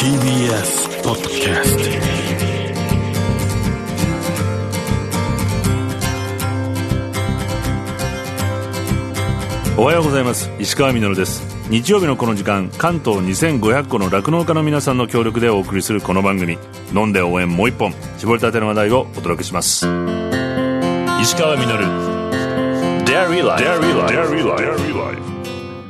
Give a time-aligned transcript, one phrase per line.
[0.00, 1.76] TBS ポッドキャス
[9.76, 10.50] トおはようございます。
[10.58, 11.42] 石川みです。
[11.68, 16.56] 日曜日のこの時間関東2500個の酪農家の皆さんの協力でお送りするこの番組。
[16.94, 17.92] 飲んで応援もう一本。
[18.16, 19.86] 絞りたての話題をお届けします。
[21.20, 21.64] 石川み
[23.04, 23.60] Dairy Life
[24.48, 25.30] Life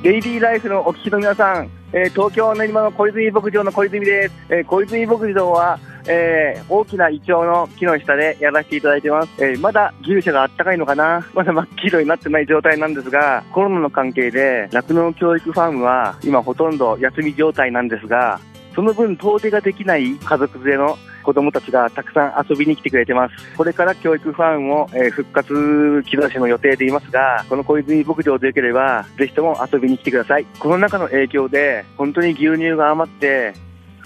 [0.03, 9.31] デイリーライフのお聞きの皆さん、えー、東京練馬の小泉牧場の小泉です、えー、小泉牧場はえー、大きなイチョウの木の下でやらせていただいてます。
[9.39, 11.27] えー、まだ牛舎があったかいのかな？
[11.35, 18.41] まだ真っ黄色になってない状態なんですが、コロナの関係で酪農教育ファームは今ほとんど休み状態なんですが、
[18.75, 23.35] その分遠出ができない家族連れの子供たちがたくさん遊びに来てくれてます。
[23.57, 30.47] これから教育ファンを、え、復活兆しの予定でいますが、この小泉牧場でよければ、ぜひとも遊びに来てください。
[30.59, 33.55] コロナ禍の影響で、本当に牛乳が余って、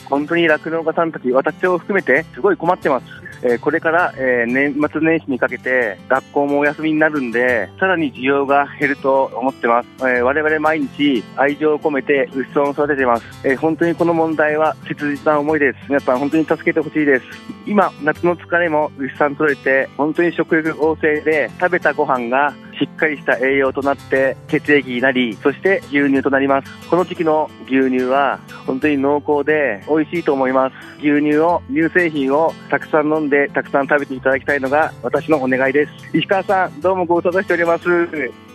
[0.05, 3.07] 本当に酪農家さんたち、私を含めて、すごい困ってます。
[3.47, 9.89] え、これから、え、年末年始にかけて学校もお休みになるんで、さらに需要が減ると思ってます。
[10.09, 13.25] え、我々毎日愛情を込めて牛さんを育ててます。
[13.45, 15.79] え、本当にこの問題は切実な思いです。
[15.89, 17.27] 皆さん本当に助けてほしいです。
[17.67, 22.55] 今、夏の疲れも牛さん取れて、本当に食欲旺盛で、食べたご飯が
[22.85, 26.89] しっかりした栄養となって血液になり、そして牛乳となります。
[26.89, 30.75] この時期の牛乳は本当に濃厚で美味しいと思います。
[30.99, 35.93] 牛乳を、乳製品をたくさん飲んで、たくさん食べていただきたいのが私のお願いです。
[36.17, 37.85] 石川さん、どうもご無沙汰しております。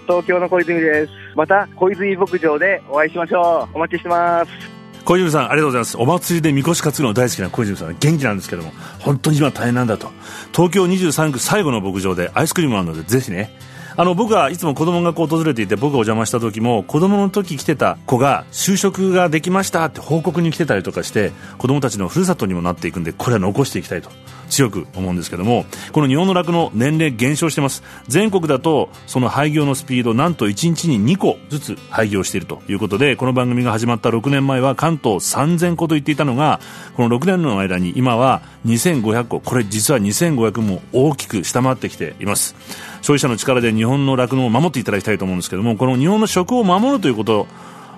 [0.07, 1.11] 東京の小泉です。
[1.35, 3.77] また、小泉牧場でお会いしましょう。
[3.77, 4.79] お待ちしてます。
[5.05, 5.97] 小泉さん、ありがとうございます。
[5.97, 10.11] お祭りでみこし担ぐの大好きな小泉さん、元気なんですけども、本当に今大変なんだと。
[10.51, 13.55] 東京23区最後の牧場でアイスクリームあるので、ぜひね、
[13.99, 24.09] あの僕はいつも子供がこう訪れていて僕がお邪魔した時も子供の時来てた子が就職ができましたって報告に来てたりとかして子供たちのふるさとにもなっていくんでこれは残していきたいと
[24.49, 27.83] 強く思うんですけどもこの日本の酪農年齢減少してます。
[28.07, 36.61] 全国だとその廃業のスピードなんと1日に2個ずつ廃業しているということでこの番組が始まった6年前は関東3000個と言っていたのが
[36.95, 42.55] この6年の間に今は2500個これ実は2500も大きく下回ってきています。
[43.01, 47.47] 消費者の力で日本の酪農を守っていただきたいと思うんですけどもこの日本の食を守るということ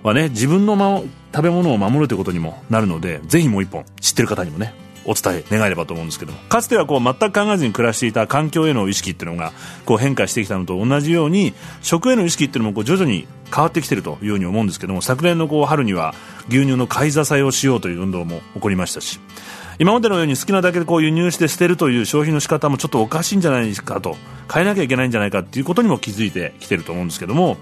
[0.04, 1.04] はね自分の
[1.34, 4.74] 食べ物を守るということにもなるのでぜひもう一本知ってる方にもね
[5.06, 6.40] お伝え願えればと思うんですけども。
[6.50, 9.52] かつてはこう全く考えずに暮らしていた環境への意識っていうのが
[9.86, 16.14] こう変化してきたのと同じように食への意識っていうのもこう徐々に変わってきているというように思うんですけども昨年のこう春には
[16.50, 19.20] 牛乳の買い支えをしようという運動も起こりましたし
[19.82, 24.16] 今までのように好きなだけでこう輸入して捨てるという消費の仕方もちょっとおかしいんじゃないかと。
[24.54, 27.58] 変えなきゃいけないんじゃないかということにも気づいてきていると思うんですけども。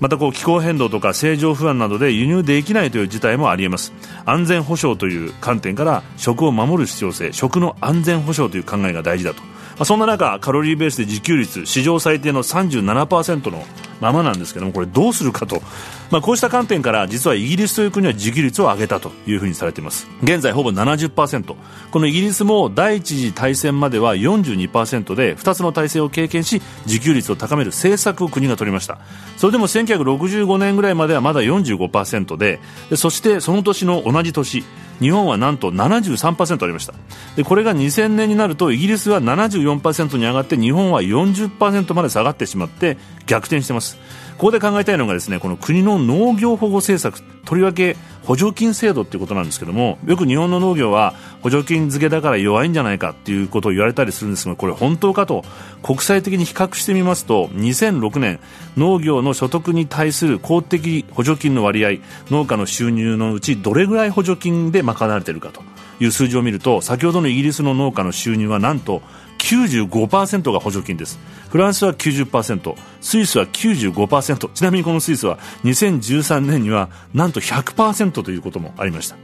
[0.00, 3.92] またこう気候変動とか政情不安などで輸入できないという事態もありえます。
[4.26, 9.44] 安全保障という観点から食を守る必要性食の安全保障という考えが大事だと、
[9.76, 13.64] まあ、そんな中カロリーベースで自給率史上最低の37%の
[14.02, 15.62] ままなんですけどもこれどうするかと、
[16.10, 20.08] まあ、こうした観点から実はイギリスという国は自給率を上げたというふうにされています。
[20.24, 21.54] 現在ほぼ70%
[21.90, 28.98] このイギリスも第一次大戦までは42%で2つの体制を経験し自給率を高める政策を国が取りました。
[29.36, 32.58] それでも1965年ぐらいまではまだ45%で
[32.90, 34.64] でそしてその年の同じ年
[35.02, 36.94] 日本はなんと73%ありました。
[37.36, 42.96] でこれが2000年になるとイギリスは74%に上がって日本は40%まで下がってしまって
[43.26, 43.98] 逆転してます。
[44.42, 55.44] ここで考えたいのがですねこの国の農業保護政策とりわけ補助金制度っていうことなんですけどもよく日本の農業は補助金付けだから弱いんじゃないかっていうことを言われたりするんですがこれ本当かと
[55.82, 58.40] 国際的に比較してみますと2006年
[58.76, 65.62] 農業の所得に対する公的補助金の割合農家の収入のうちどれぐらい補助金で賄われているかと
[66.00, 69.02] いう数字を見ると先ほどのイギリスの農家の収入はなんと
[69.38, 71.18] 95%が補助金です。
[71.50, 79.16] フランスは90%スイスは95%ちなみにこのスイスは2013年にはなんと100%ということもありました。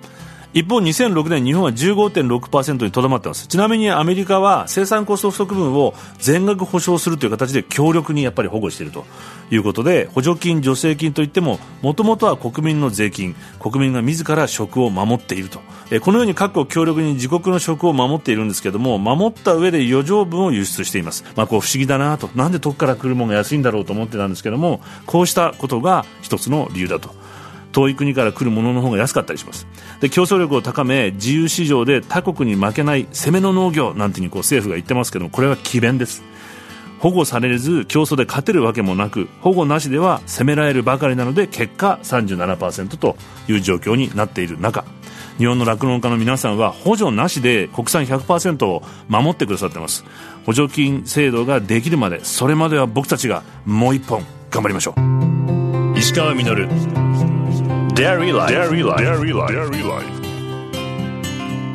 [0.55, 3.47] 一方2006年日本は15.6%にとどまっています。
[3.47, 9.05] ちなみにアメリカは生産コスト不足分を全額保証するという形で強力にやっぱり保護していると
[9.50, 15.61] いうことで補助金助成金といってももともとは国民の税金国民が自ら食を守っていると。
[16.00, 22.29] このように各国強力に自国の食を守っているんですけども守った上で余剰分を輸出しています、まあ、こう不思議だなと。
[22.35, 27.15] なんで遠くから来るものが安いんだろうと思ってたんですけどもこうしたことが一つの理由だと。
[27.73, 29.67] 遠い国から来るものの方が安かったりします。
[30.00, 36.23] で競争力を高め自由市場で他国に負けない攻めの農業なんてにこう政府が言ってますけどこれは詭弁です。
[36.99, 43.17] 保護されず競争で勝てるわけもなく保護なしでは攻められるばかりなので結果37%と
[43.49, 44.85] いう状況になっている中
[45.38, 50.05] 日本の酪農家の皆さんは補助なしで国産100%を守ってくださっています。
[50.44, 55.99] 補助金制度ができるまでそれまでは僕たちがもう一本頑張りましょう。
[55.99, 57.07] 石川稔。
[57.99, 58.55] Dairy Life.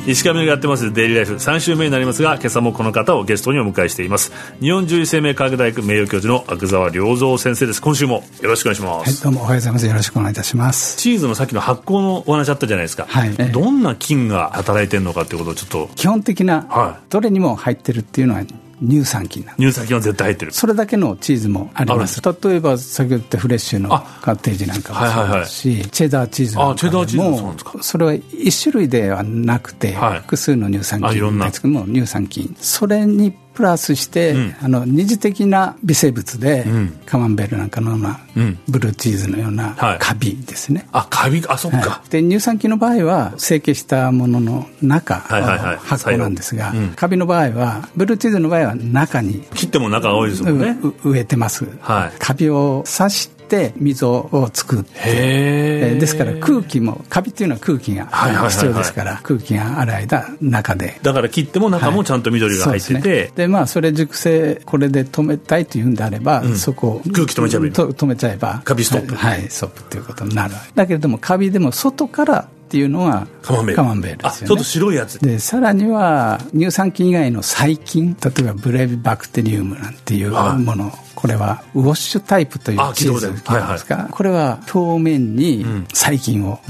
[0.06, 0.90] 石上がやってます。
[0.90, 4.32] デイリーライフ3週目になりますが今朝もこの方をゲストにお迎えしています。
[4.58, 7.82] 日本獣医生命科学大学名誉教授の阿久澤良三先生です。
[7.82, 9.86] 今週もよろしくお願いします、はい、どうもおはようございます。
[9.86, 10.96] よろしくお願いいたします。
[10.96, 15.90] チーズのさっきの発酵のお話あったじゃないですか、はい、どんな菌が働いてるのかっていうことをちょっと。
[15.94, 18.40] 基本的な、はい、どれにも入ってるっていうのは
[18.82, 20.52] 乳酸菌乳酸菌は絶対入ってる。
[20.52, 22.20] それだけのチーズもあります。
[22.22, 27.82] 例えば先ほど言ったフレッシュのカッテージなんかもそうですし、はいはいはい、チェダーチーズなんかも。
[27.82, 32.56] それは一種類ではなくて、はい、複数の乳酸菌ですけども乳酸菌。
[32.60, 50.76] それにプラスして、うん、あの二次的な微生物で、うん、カマンベールなんかのような、うん、ブルーチーズのようなカビですね、はい、あカビあそっか、はい、で乳酸菌の場合は成形したものの中、はいはいはい、発酵なんですが、カビの場合はブルーチーズの場合は中に切っても中が多いですもんね。
[51.04, 58.06] 植えてます、はい、カビを刺してって溝を作ってえですから空気もカビっていうのは空気が
[58.48, 60.98] 必要ですから、空気がある間中で。
[61.02, 68.62] だから切っても中もちゃんと緑が入ってて、はい、で、ね、まあそれ熟成これで止めたいというんであれば、うん、そこ空気止めちゃえば止めちゃえば。
[68.64, 69.14] カビストップ。
[69.14, 70.54] はい、ストップっていうことになる。
[70.74, 73.76] だけれどもカビでも外からっていうのはカマンベール。
[73.76, 75.18] カマンベールですよ、ね、ちょっと白いやつ。
[75.20, 80.92] でさらには乳酸菌以外の細菌例えばブレビバクテリウムなんていうもの、
[81.24, 86.60] これはウォッシュタイプというチーズですか、はいはい、これは表面に細菌を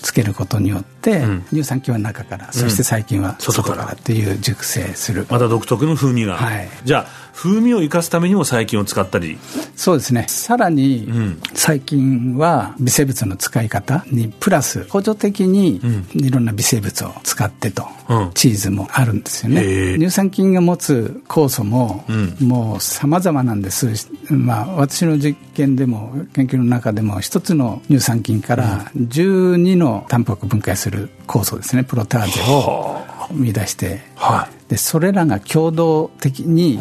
[0.00, 3.86] つけることによって、うん、乳酸菌は中から、そして細菌は外から。
[3.86, 5.26] っていう熟成する。
[5.30, 9.38] また独特の風味が、はい、じゃあ風味を生かすためにも細菌を使ったり。
[9.76, 10.24] そうですね。
[10.26, 11.06] さらに
[11.54, 15.80] 細菌は微生物の使い方にプラス補助的に
[16.14, 19.98] いろんな微生物を使ってと、うん、チーズもあるんですよね。
[19.98, 22.04] 乳酸菌が持つ酵素も、
[22.40, 24.08] もう様々なんです。
[24.30, 30.95] まあ私の実験でも研究の中でも一つの乳酸菌から12のタンパク分解する
[31.26, 31.84] 酵素ですね。
[31.84, 36.78] プロテアーゼを生み出して、はい、でそれらが共同的に、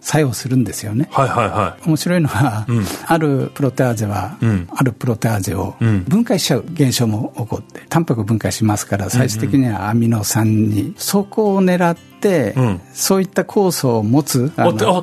[0.00, 1.08] 作用するんですよね。
[1.12, 1.86] はいはいはい。
[1.86, 5.76] 面白いのは、うん、あるプロテアーゼは、うん、あるプロテアーゼを
[6.08, 12.09] 分解しちゃう現象も起こって、タンパク分解しますから、最終的にはアミノ酸に、そこを狙って、
[12.56, 14.50] うん、そういった酵素を持つ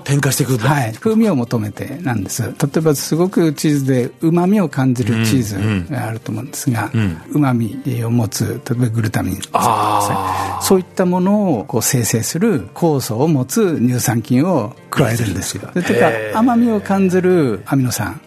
[0.03, 2.43] 添加していくはい、風味を求めてなんです。
[2.43, 6.91] 例えばすごくチーズでうまみを感じるチーズがあると思うんですが
[7.31, 9.39] うま、みを持つ例えばグルタミン。
[10.61, 15.69] そういったものをこう生成する酵素を持つ乳酸菌を加えるんですよ。
[15.73, 18.21] とか甘みを感じるアミノ酸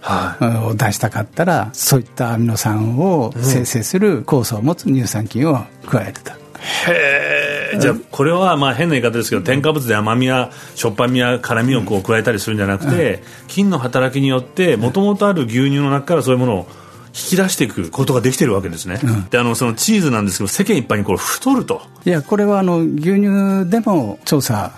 [0.67, 6.41] を出したかったらそういったアミノ酸を生成する酵素を持つ乳酸菌を加えると
[6.87, 16.67] へえ、じゃあこれはまあ変な言い方ですけど添加物で甘みやしょっぱみや辛みをこう加えたりするんじゃなくて、菌の働きによってもともとある牛乳の中からそういうものを
[17.09, 21.83] 引き出していくことができてるわけですね、うん、であのそのチーズなんですけど世間一般にこれ太ると。
[22.05, 24.73] いやこれはあの牛乳でも調査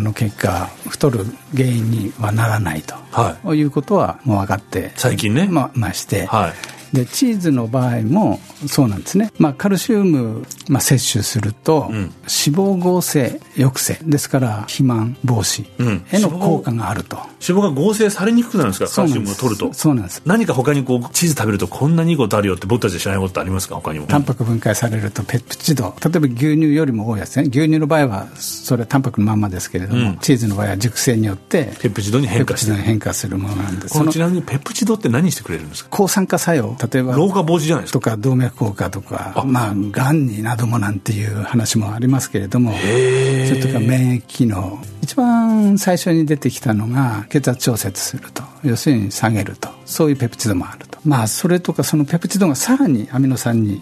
[0.00, 1.24] の結果太る
[1.56, 4.92] 原因にはならないと、はい、いうことはもう分かって。
[4.96, 5.48] 最近ね。
[5.50, 13.98] ままして、はいでチーズの場合もそうなんですね、まあ、カルシウム、まあ、摂取すると、うん、脂肪合成抑制。
[14.04, 15.66] ですから肥満防止
[16.14, 19.02] への効果があると、うん、脂肪が合成されにくくなるんですか？
[19.02, 19.72] カルシウムを取ると。
[19.72, 20.22] そうなんです。
[20.24, 23.74] 何か他にこうチーズ食べるとこんなにいいことあるよって僕たち知らないことありますか？
[23.76, 24.06] 他にも。
[24.06, 25.94] タンパク分解されるとペプチド。
[26.02, 27.42] 例えば牛乳よりも多いやつね。
[27.42, 34.10] 牛乳の場合はそれはタンパクのまんまですけれども、うん、チーズの場合は熟成によってペプチドに変化するものなんです。
[34.10, 35.90] ちなみにペプチドって何してくれるんですか？
[35.90, 37.98] 抗酸化作用例えば老化防止じゃないですか。
[37.98, 48.42] とか動脈硬化とかまあがんになどもなんていう話もありますけれどもそれとか免疫機能一番最初に出てきたのが血圧調節すると。
[48.62, 49.70] 要するに下げると。
[49.86, 50.98] そういうペプチドもあると。
[51.02, 53.80] まあそれとかそのペプチドがさらにアミノ酸に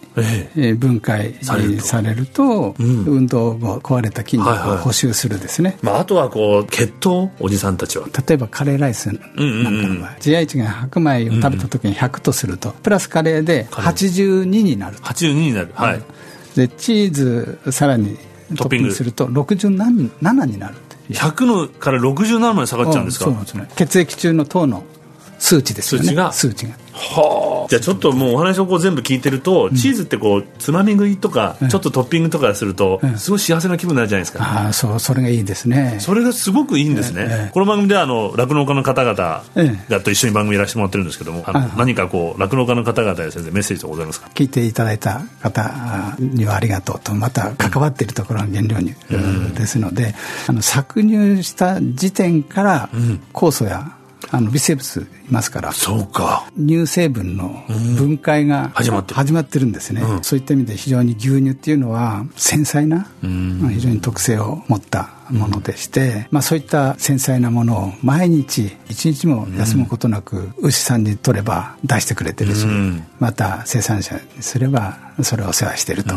[0.77, 1.57] 分解さ
[2.01, 2.77] れると。
[2.79, 8.07] 運動後壊れた筋肉を補修するですね、まあ、あとはこう血糖おじさんたちは。
[8.29, 15.73] 例えばカレーライスなんかの場合 GI 値が白米を食べた時に100とするとプラスカレーで82になる82になる。
[15.75, 16.01] はい。
[16.55, 18.17] でチーズさらに
[18.57, 23.69] トッピングすると67になる100のから67まで下がっちゃうんですか、そうなんですね。
[23.77, 24.85] 血液中の糖の
[25.39, 26.07] 数値ですよね。
[26.07, 26.33] 数値が。
[26.33, 26.73] 数値が。
[26.93, 35.97] はあじゃあちょっともうお話をこう全部聞いてると、チーズってこうつまみ食いとか、ちょっとトッピングとかすると、すごい幸せな気分になるじゃないですか、ああそうそれがいいですね。
[36.01, 39.15] それがすごくいいんですね、この番組ではあの酪農家の方々
[39.89, 41.45] がと一緒に番組やらせてもらってるんですけども、
[41.77, 44.29] 何かこう酪農家の方々や先生メッセージとございますか？
[44.35, 48.95] 聞いていただいた方にはありがとうとまた関わっているところの原料に、
[49.55, 50.15] ですので
[50.47, 52.91] あの搾乳した時点から
[53.33, 53.93] 酵素や
[54.31, 56.51] あの微生物いますからそうか。
[56.57, 57.65] 乳成分の
[57.97, 59.15] 分解が始まってる。
[59.15, 72.67] 始まってるんですね、うん、そういった意味で非常に牛乳っていうのは繊細な、非常に特性を持ったものでして、まあ、そういった繊細なものを毎日一日も休むことなく牛さんに取れば出してくれてるし、
[73.19, 76.15] また生産者にすればそれをお世話してると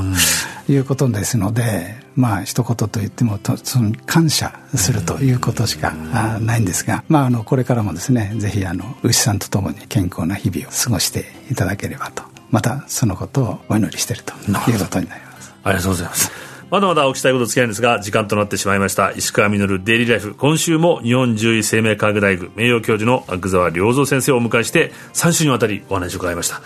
[0.68, 14.34] いうことですので、まあ一言と言ってもとその感謝するということしかないんですが、まあ、あのこれからもですねぜひあの牛さんと共に健康な日々を過ごしていただければとまたそのことをお祈りしていると
[14.72, 15.54] いうことになります。
[15.64, 19.12] ありがとうございますまだまだお聞きたいこと付き合いんですが、時間となってしまいました。
[19.12, 20.36] 石川稔デイリーライフ。
[20.36, 26.62] 今週も日本獣医生命科学大学名誉教授の阿久沢良三先生をお迎えして、3週にわたりお話を伺いました。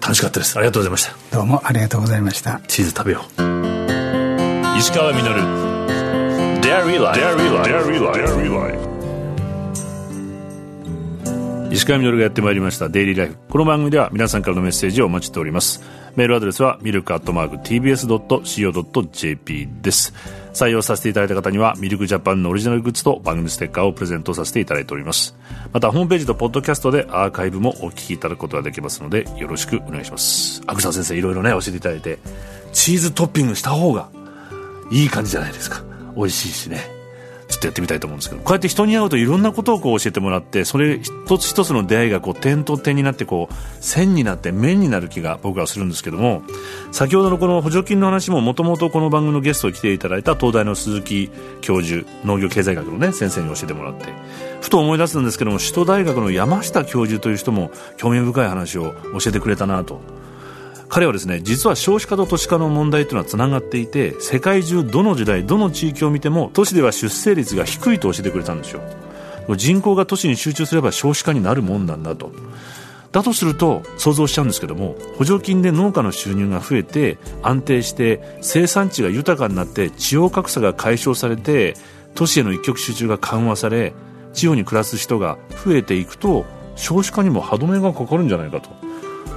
[0.00, 0.56] 楽しかったです。
[0.56, 1.36] ありがとうございました。
[1.36, 2.60] どうもありがとうございました。
[2.68, 4.78] チーズ食べよう。
[4.78, 5.22] 石川稔
[6.60, 7.02] デイリー
[8.62, 8.88] ライフ。
[11.72, 15.82] 石川稔がやってまいりましたデイリーライフこの番組では皆さんからのメッセージをお待ちしております
[16.18, 20.12] メールアドレスはミルクアットマーク TBS.CO.JP です。
[20.52, 25.36] 採用させていただいた方にはミルクジャパンのオリジナルグッズと番組ステッカーをプレゼントさせていただいております。
[25.72, 30.60] またホームページとポッドキャストでアーカイブもお聞きいただくことができますのでよろしくお願いします。
[30.66, 32.18] 阿久澤先生いろいろね教えていただいて
[32.72, 34.08] チーズトッピングした方が
[34.90, 35.84] いい感じじゃないですか。
[36.16, 36.97] 美味しいしね。
[37.58, 38.42] っとやってみたいと思うんですけど。
[38.42, 46.42] こうやって人に会うといろんなことをこう教えてもらってそれ一つ一つの出会いがこう点と点になってこう線になって面になる気が僕はするんですけども
[46.92, 54.06] 先ほどのこの補助金の話ももともとこの番組のゲストに来ていただいた東大の鈴木教授農業経済学の、ね、先生に教えてもらって
[54.60, 60.00] ふと思い出すんですけども首都大学の山下教授という人も興味深い話を教えてくれたなと
[60.88, 68.80] 彼はですね実は少子化と都市化の問題というのはつながっていて世界中どの時代どの地域を見ても都市では出生率が低いと教えてくれたんですよ。
[69.56, 72.32] 人口が都市に集中すれば少子化になるもんなんだと。
[73.12, 81.74] だとすると想像しちゃうんですけども補助金で農家の収入が増えて安定して生産地が豊かになって地方格差が解消されて
[82.14, 83.94] 都市への一極集中が緩和され
[84.34, 86.44] 地方に暮らす人が増えていくと
[86.76, 88.68] 少子化にも歯止めがかかるんじゃないかと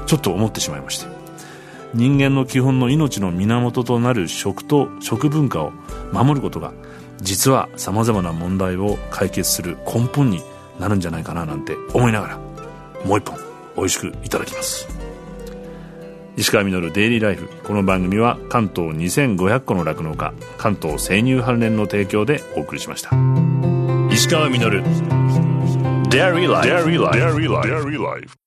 [0.06, 1.21] ちょっと思ってしまいまして。
[1.94, 5.72] 人間の基本の命の源となる食と食文化を
[6.14, 6.74] 守ることが
[7.22, 10.42] 実はさまざまな問題を解決する根本に
[10.80, 12.38] なるんじゃないかななんて思いながら
[13.06, 13.38] もう一本
[13.76, 14.88] 美味しくいただきます。
[16.38, 23.12] 石川稔デイリーライフこの番組は関東2500個の酪農家関東生乳関連の提供でお送りしました。
[24.12, 24.60] 石川稔
[26.10, 28.41] デイリーライフ